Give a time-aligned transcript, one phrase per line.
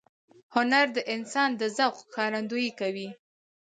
[0.55, 3.09] هنر د انسان د ذوق ښکارندویي کوي.